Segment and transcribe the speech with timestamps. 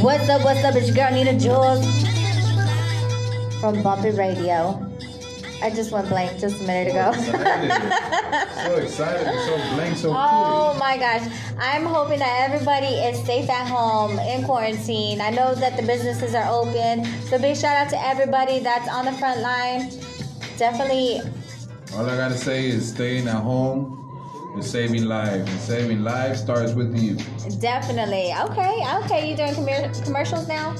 [0.00, 0.74] What's up, what's up?
[0.76, 1.84] It's your girl Nina Jules
[3.60, 4.80] from Bumpy Radio.
[5.60, 7.12] I just went blank just a minute ago.
[7.12, 11.30] Oh, so excited so blank, so Oh my gosh.
[11.58, 15.20] I'm hoping that everybody is safe at home in quarantine.
[15.20, 17.04] I know that the businesses are open.
[17.26, 19.90] So big shout out to everybody that's on the front line.
[20.56, 21.20] Definitely.
[21.94, 23.99] All I gotta say is staying at home
[24.54, 25.50] and saving lives.
[25.50, 27.16] And saving lives starts with you.
[27.60, 28.32] Definitely.
[28.32, 29.30] Okay, okay.
[29.30, 30.74] You doing com- commercials now?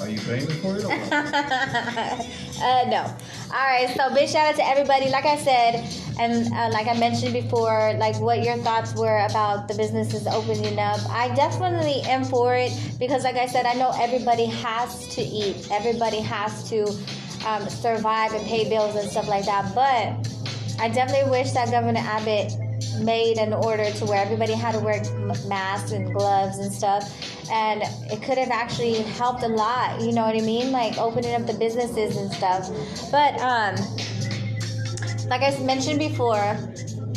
[0.00, 0.84] Are you famous for it?
[1.12, 3.16] uh, no.
[3.52, 3.90] All right.
[3.96, 5.08] So big shout out to everybody.
[5.08, 5.88] Like I said,
[6.18, 10.78] and uh, like I mentioned before, like what your thoughts were about the businesses opening
[10.78, 11.00] up.
[11.08, 15.68] I definitely am for it because, like I said, I know everybody has to eat.
[15.70, 16.84] Everybody has to
[17.46, 19.74] um, survive and pay bills and stuff like that.
[19.74, 20.33] But
[20.78, 22.52] I definitely wish that Governor Abbott
[23.00, 25.02] made an order to where everybody had to wear
[25.46, 27.10] masks and gloves and stuff
[27.50, 30.70] and it could have actually helped a lot you know what i mean?
[30.70, 32.68] Like opening up the businesses and stuff.
[33.10, 33.74] But um
[35.28, 36.58] like i mentioned before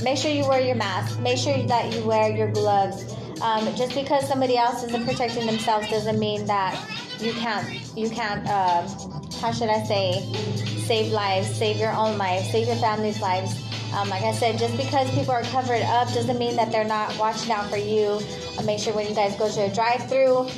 [0.04, 1.20] make sure you wear your mask.
[1.20, 3.14] Make sure that you wear your gloves.
[3.42, 6.80] Um, just because somebody else isn't protecting themselves doesn't mean that
[7.20, 8.88] you can't you can't uh,
[9.40, 10.26] how should i say
[10.86, 13.64] save lives save your own life save your family's lives
[13.94, 17.18] um, like I said, just because people are covered up doesn't mean that they're not
[17.18, 18.20] watching out for you.
[18.66, 20.50] Make sure when you guys go to a drive-through,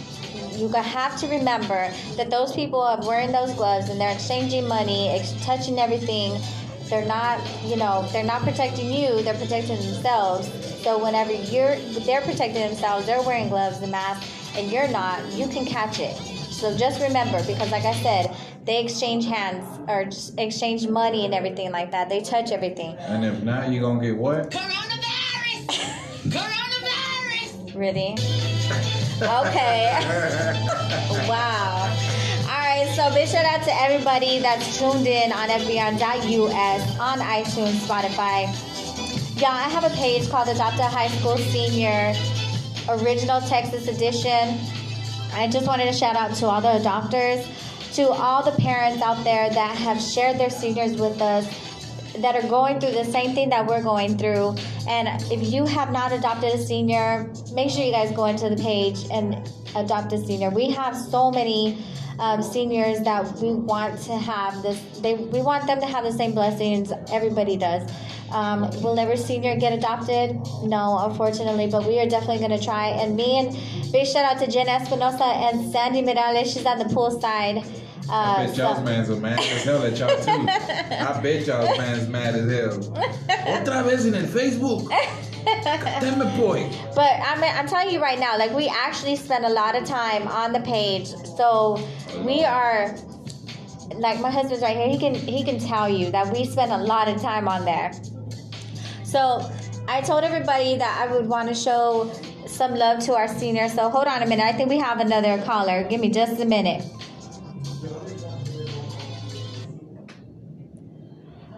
[0.57, 5.09] you have to remember that those people are wearing those gloves and they're exchanging money,
[5.09, 6.41] ex- touching everything.
[6.89, 9.21] They're not, you know, they're not protecting you.
[9.21, 10.51] They're protecting themselves.
[10.81, 13.05] So whenever you're, they're protecting themselves.
[13.05, 14.27] They're wearing gloves and masks,
[14.57, 15.23] and you're not.
[15.33, 16.15] You can catch it.
[16.15, 20.05] So just remember, because like I said, they exchange hands or
[20.37, 22.09] exchange money and everything like that.
[22.09, 22.95] They touch everything.
[22.99, 24.51] And if not, you're gonna get what?
[24.51, 25.91] Coronavirus!
[26.29, 27.75] Coronavirus!
[27.75, 28.13] Really?
[29.21, 29.89] Okay.
[31.27, 31.95] wow.
[32.43, 37.79] All right, so big shout out to everybody that's tuned in on FBN.us, on iTunes,
[37.87, 38.47] Spotify.
[39.41, 42.13] Yeah, I have a page called Adopt a High School Senior
[42.89, 44.59] Original Texas Edition.
[45.33, 47.47] I just wanted to shout out to all the adopters
[47.93, 51.45] to all the parents out there that have shared their seniors with us
[52.17, 54.55] that are going through the same thing that we're going through.
[54.87, 58.61] And if you have not adopted a senior, make sure you guys go into the
[58.61, 60.49] page and adopt a senior.
[60.49, 61.83] We have so many
[62.19, 64.79] um, seniors that we want to have this.
[64.99, 67.89] They we want them to have the same blessings everybody does.
[68.31, 70.35] Um, will every senior get adopted?
[70.63, 72.89] No, unfortunately, but we are definitely going to try.
[72.89, 76.53] And me and big shout out to Jen Espinosa and Sandy Mirales.
[76.53, 77.63] She's on the pool side.
[78.07, 78.83] Uh, I bet y'all's so.
[78.83, 80.47] man's are mad as hell at y'all too.
[80.49, 82.79] I bet y'all's man's mad as hell.
[83.47, 84.91] Otra vez en el Facebook.
[85.63, 86.69] Damn it, boy.
[86.95, 90.27] But I'm, I'm telling you right now, like we actually spend a lot of time
[90.27, 91.07] on the page.
[91.37, 91.77] So
[92.23, 92.95] we are
[93.95, 94.87] like my husband's right here.
[94.87, 97.91] He can he can tell you that we spend a lot of time on there.
[99.03, 99.49] So
[99.87, 102.11] I told everybody that I would want to show
[102.45, 103.73] some love to our seniors.
[103.73, 104.45] So hold on a minute.
[104.45, 105.83] I think we have another caller.
[105.83, 106.83] Give me just a minute.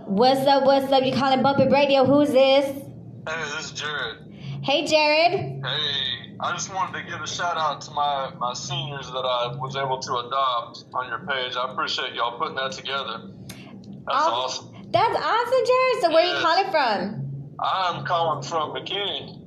[0.05, 0.65] What's up?
[0.65, 1.03] What's up?
[1.05, 2.03] You calling Bumpy Radio?
[2.03, 2.90] Who's this?
[3.27, 4.17] Hey, this is Jared.
[4.63, 5.63] Hey, Jared.
[5.63, 9.55] Hey, I just wanted to give a shout out to my, my seniors that I
[9.57, 11.55] was able to adopt on your page.
[11.55, 13.29] I appreciate y'all putting that together.
[13.47, 14.69] That's awesome.
[14.73, 14.87] awesome.
[14.89, 16.01] That's awesome, Jared.
[16.01, 16.33] So, where yes.
[16.33, 17.55] are you calling from?
[17.59, 19.37] I'm calling from McKinney.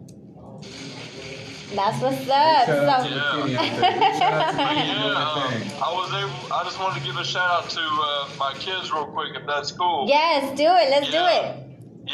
[1.75, 2.67] That's what's up.
[2.67, 3.47] So, yeah.
[3.47, 5.53] yeah um,
[5.83, 6.55] I was able.
[6.55, 9.45] I just wanted to give a shout out to uh, my kids real quick, if
[9.49, 10.07] that's cool.
[10.07, 10.91] Yes, do it.
[10.91, 11.51] Let's yeah.
[11.51, 11.64] do it.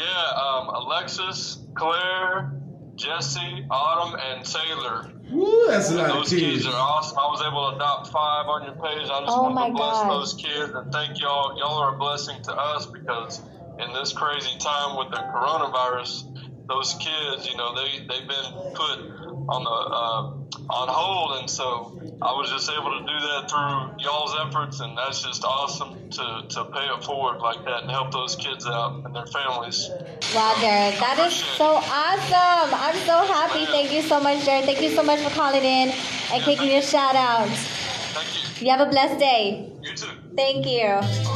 [0.01, 2.51] Yeah, um, Alexis, Claire,
[2.95, 5.11] Jesse, Autumn, and Taylor.
[5.31, 6.63] Woo, that's a lot Those of kids.
[6.63, 7.17] kids are awesome.
[7.17, 9.09] I was able to adopt five on your page.
[9.09, 10.09] I just oh want to bless God.
[10.11, 11.57] those kids and thank y'all.
[11.57, 13.41] Y'all are a blessing to us because
[13.79, 16.27] in this crazy time with the coronavirus,
[16.67, 21.99] those kids, you know, they they've been put on the uh, on hold, and so
[22.21, 26.43] I was just able to do that through y'all's efforts, and that's just awesome to
[26.49, 29.89] to pay it forward like that and help those kids out and their families.
[30.33, 32.73] Wow, Jared, that is so awesome!
[32.73, 33.65] I'm so happy.
[33.65, 34.65] Thank you so much, Jared.
[34.65, 35.97] Thank you so much for calling in and
[36.31, 37.49] yeah, kicking your shout out.
[37.49, 38.65] Thank you.
[38.67, 39.71] You have a blessed day.
[39.81, 40.07] You too.
[40.35, 41.30] Thank you.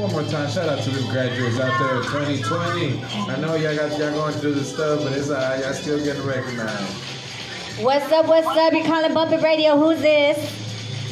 [0.00, 3.04] One more time, shout out to the graduates out there 2020.
[3.04, 6.24] I know y'all got y'all going through the stuff, but it's alright, y'all still getting
[6.24, 6.94] recognized.
[7.84, 8.72] What's up, what's up?
[8.72, 9.76] You're calling Bumpy Radio.
[9.76, 10.38] Who's this?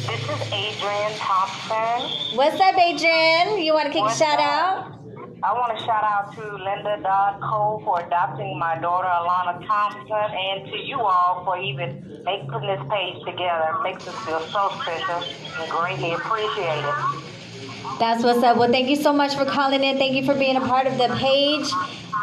[0.07, 2.35] This is Adrian Thompson.
[2.35, 3.61] What's up, Adrian?
[3.61, 4.89] You want to kick what's a shout up?
[4.89, 4.99] out?
[5.43, 10.17] I want to shout out to Linda Dodd Cole for adopting my daughter Alana Thompson,
[10.17, 13.69] and to you all for even making this page together.
[13.69, 15.21] It makes us feel so special
[15.61, 17.28] and greatly appreciated.
[17.97, 18.57] That's what's up.
[18.57, 19.97] Well, thank you so much for calling in.
[19.97, 21.67] Thank you for being a part of the page.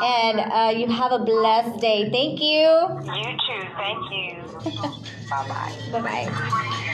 [0.03, 2.11] And uh, you have a blessed day.
[2.11, 2.69] Thank you.
[3.15, 3.69] You too.
[3.77, 4.81] Thank you.
[5.31, 5.73] bye bye.
[5.93, 6.87] Bye bye.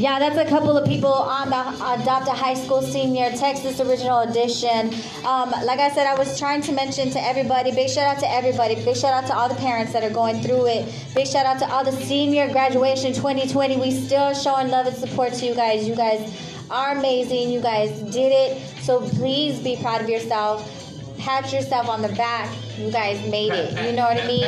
[0.00, 4.20] Yeah, that's a couple of people on the Adopt a High School Senior Texas Original
[4.20, 4.94] Edition.
[5.26, 8.30] Um, like I said, I was trying to mention to everybody, big shout out to
[8.30, 11.44] everybody, big shout out to all the parents that are going through it, big shout
[11.44, 13.76] out to all the senior graduation 2020.
[13.76, 15.86] We still showing love and support to you guys.
[15.86, 17.50] You guys are amazing.
[17.50, 18.58] You guys did it.
[18.82, 20.76] So please be proud of yourself.
[21.18, 22.48] Pat yourself on the back.
[22.78, 23.72] You guys made it.
[23.84, 24.46] You know what I mean?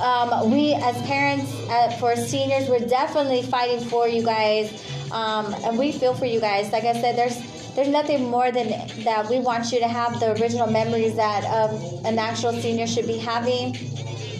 [0.00, 5.76] Um, we as parents uh, for seniors we're definitely fighting for you guys um, and
[5.76, 7.36] we feel for you guys like i said there's
[7.74, 8.68] there's nothing more than
[9.02, 11.74] that we want you to have the original memories that um,
[12.06, 13.76] an actual senior should be having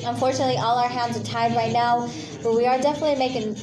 [0.07, 2.09] unfortunately all our hands are tied right now
[2.45, 3.57] but we are definitely making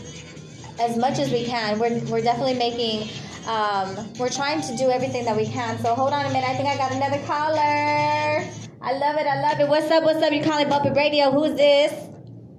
[0.81, 3.07] as much as we can we're, we're definitely making
[3.47, 6.55] um, we're trying to do everything that we can so hold on a minute i
[6.55, 8.43] think i got another caller
[8.85, 9.25] I love it.
[9.25, 9.67] I love it.
[9.67, 10.03] What's up?
[10.03, 10.31] What's up?
[10.31, 11.31] You calling Bumpy Radio?
[11.31, 11.91] Who's this?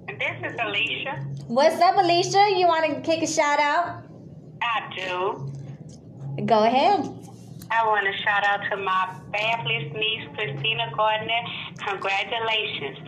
[0.08, 1.24] This is Alicia.
[1.46, 2.52] What's up, Alicia?
[2.56, 4.02] You want to kick a shout out?
[4.60, 5.52] I do.
[6.44, 7.00] Go ahead.
[7.70, 11.42] I want to shout out to my fabulous niece, Christina Gardner.
[11.86, 12.98] Congratulations.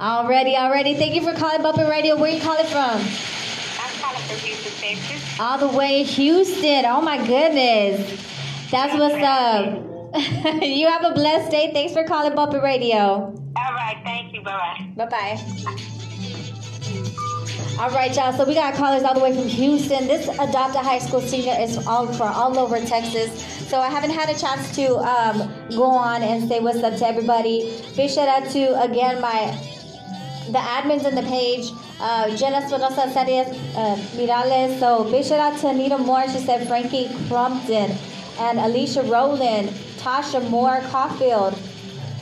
[0.00, 0.94] Already, already.
[0.94, 2.16] Thank you for calling Bumpy Radio.
[2.16, 3.00] Where you calling from?
[4.30, 5.40] I'm calling from Houston, Texas.
[5.40, 6.84] All the way Houston.
[6.86, 8.70] Oh my goodness.
[8.70, 9.84] That's what's up.
[10.62, 11.70] you have a blessed day.
[11.72, 12.98] Thanks for calling Bumpy Radio.
[12.98, 14.00] All right.
[14.04, 14.42] Thank you.
[14.42, 15.06] Bye bye.
[15.06, 15.98] Bye bye.
[17.80, 18.32] All right, y'all.
[18.32, 20.08] So we got callers all the way from Houston.
[20.08, 23.40] This Adopt a High School senior is all for all over Texas.
[23.68, 27.06] So I haven't had a chance to um, go on and say what's up to
[27.06, 27.80] everybody.
[27.96, 29.56] Big shout out to again my
[30.52, 31.70] the admins in the page.
[32.00, 34.78] Uh, Jenna Espinosa Sarias uh, Mirales.
[34.78, 36.28] So big shout out to Anita Moore.
[36.28, 37.96] She said Frankie Crumpton
[38.38, 39.70] and Alicia Rowland.
[39.98, 41.58] Tasha Moore Caulfield,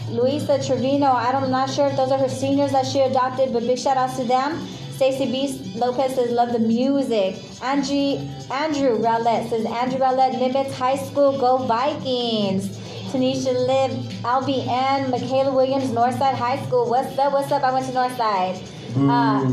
[0.09, 1.07] Luisa Trevino.
[1.07, 4.17] I'm not sure if those are her seniors that she adopted, but big shout outs
[4.17, 4.67] to them.
[4.97, 5.73] Stacy B.
[5.75, 7.37] Lopez says, love the music.
[7.63, 12.81] Angie, Andrew Rowlett says, Andrew Rowlett, Nimitz High School, go Vikings.
[13.11, 13.91] Tanisha Liv,
[14.23, 16.89] Albie Ann, Michaela Williams, Northside High School.
[16.91, 17.33] What's up?
[17.33, 17.63] What's up?
[17.63, 18.57] I went to Northside.
[18.97, 19.47] Uh,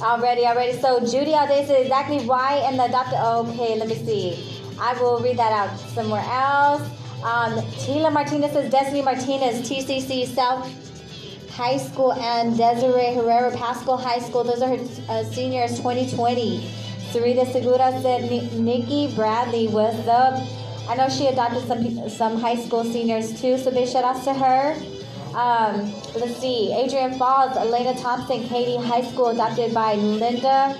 [0.02, 0.78] already, already.
[0.78, 3.18] So Judy Alday said exactly why and the adopted.
[3.18, 4.60] Okay, let me see.
[4.78, 6.82] I will read that out somewhere else.
[7.22, 10.68] Um, Tila Martinez says Destiny Martinez, TCC South
[11.50, 14.44] High School, and Desiree Herrera Paschal High School.
[14.44, 16.60] Those are her uh, seniors 2020.
[17.12, 20.38] Sarita Segura said Nikki Bradley, what's up?
[20.90, 24.34] I know she adopted some some high school seniors too, so big shout outs to
[24.34, 24.74] her.
[25.38, 30.76] Um, let's see, Adrian Falls, Elena Thompson, Katy High School, adopted by Linda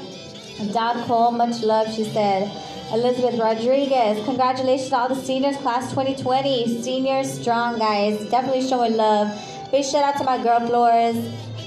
[0.72, 1.30] Dodd Cole.
[1.30, 2.50] Much love, she said.
[2.92, 4.24] Elizabeth Rodriguez.
[4.24, 6.82] Congratulations to all the seniors, class 2020.
[6.82, 8.18] Seniors strong, guys.
[8.30, 9.30] Definitely showing love.
[9.70, 11.16] Big shout out to my girl Flores.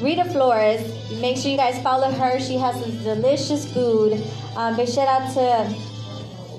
[0.02, 0.82] Rita Flores.
[1.22, 2.42] Make sure you guys follow her.
[2.42, 4.22] She has some delicious food.
[4.58, 5.93] Um, big shout out to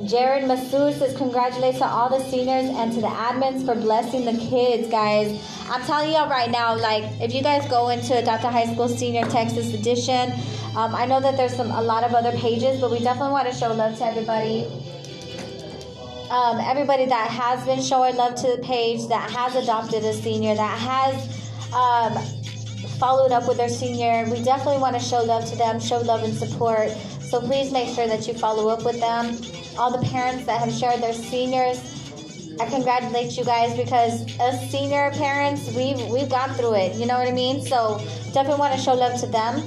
[0.04, 4.32] Jared Masood says congratulations to all the seniors and to the admins for blessing the
[4.32, 5.40] kids, guys.
[5.70, 8.88] I'm telling y'all right now, like if you guys go into Adopt a High School
[8.88, 10.32] Senior Texas Edition,
[10.76, 13.50] um, I know that there's some a lot of other pages, but we definitely want
[13.50, 14.66] to show love to everybody.
[16.30, 20.54] Um, everybody that has been showing love to the page, that has adopted a senior,
[20.54, 22.22] that has um,
[22.98, 26.24] followed up with their senior, we definitely want to show love to them, show love
[26.24, 26.90] and support.
[27.20, 29.38] So please make sure that you follow up with them.
[29.76, 31.80] All the parents that have shared their seniors,
[32.60, 36.94] I congratulate you guys because as senior parents, we've we've gone through it.
[36.94, 37.60] You know what I mean?
[37.60, 37.98] So
[38.32, 39.66] definitely want to show love to them.